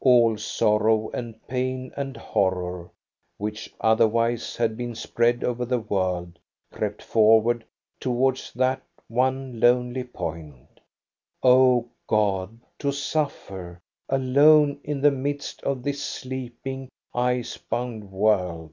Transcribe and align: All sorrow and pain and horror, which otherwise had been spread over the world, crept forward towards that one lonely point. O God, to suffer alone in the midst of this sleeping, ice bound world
All 0.00 0.38
sorrow 0.38 1.10
and 1.10 1.46
pain 1.46 1.92
and 1.94 2.16
horror, 2.16 2.90
which 3.36 3.70
otherwise 3.82 4.56
had 4.56 4.78
been 4.78 4.94
spread 4.94 5.44
over 5.44 5.66
the 5.66 5.78
world, 5.78 6.38
crept 6.72 7.02
forward 7.02 7.66
towards 8.00 8.50
that 8.54 8.80
one 9.08 9.60
lonely 9.60 10.04
point. 10.04 10.80
O 11.42 11.86
God, 12.06 12.60
to 12.78 12.92
suffer 12.92 13.78
alone 14.08 14.80
in 14.84 15.02
the 15.02 15.10
midst 15.10 15.62
of 15.64 15.82
this 15.82 16.02
sleeping, 16.02 16.88
ice 17.12 17.58
bound 17.58 18.10
world 18.10 18.72